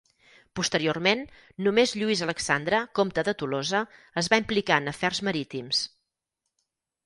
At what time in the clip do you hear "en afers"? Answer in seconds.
4.85-5.25